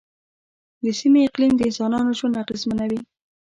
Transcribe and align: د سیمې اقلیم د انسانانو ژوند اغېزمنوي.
د 0.83 0.85
سیمې 0.99 1.19
اقلیم 1.27 1.53
د 1.55 1.61
انسانانو 1.69 2.15
ژوند 2.19 2.39
اغېزمنوي. 2.43 2.99